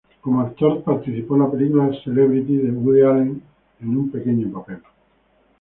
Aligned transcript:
Como 0.19 0.41
actor, 0.41 0.81
participó 0.83 1.35
en 1.35 1.41
la 1.43 1.51
película 1.51 1.91
""Celebrity"" 2.03 2.57
de 2.57 2.71
Woody 2.71 3.01
Allen 3.03 3.43
es 3.79 3.85
un 3.85 4.09
pequeño 4.09 4.51
papel. 4.51 4.79